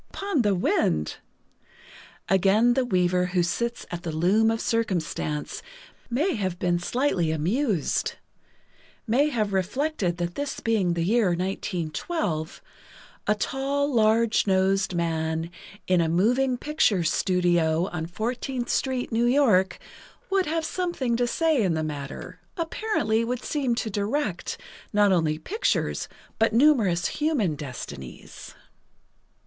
[0.09, 1.17] "Upon the wind!"
[2.27, 5.61] Again the Weaver who sits at the Loom of Circumstance
[6.09, 12.63] may have been slightly amused—may have reflected that this being the year 1912,
[13.27, 15.51] a tall, large nosed man,
[15.85, 19.77] in a moving picture studio on Fourteenth Street, New York,
[20.31, 24.57] would have something to say in the matter—apparently—would seem to direct,
[24.91, 26.07] not only pictures,
[26.39, 28.55] but numerous human destinies.